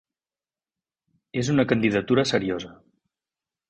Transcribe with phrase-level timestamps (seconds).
[1.43, 2.77] És una candidatura seriosa.